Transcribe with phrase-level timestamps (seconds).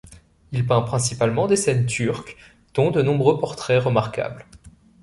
[0.51, 2.35] Il peint principalement des scènes turques,
[2.73, 4.47] dont de nombreux portraits remarquables.